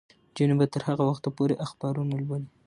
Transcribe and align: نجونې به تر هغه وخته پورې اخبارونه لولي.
نجونې 0.29 0.55
به 0.59 0.65
تر 0.73 0.81
هغه 0.89 1.03
وخته 1.07 1.29
پورې 1.37 1.61
اخبارونه 1.65 2.13
لولي. 2.21 2.49